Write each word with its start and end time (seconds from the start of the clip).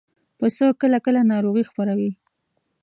پسه 0.37 0.65
کله 0.81 0.97
کله 1.05 1.21
ناروغي 1.31 1.63
خپروي. 1.69 2.09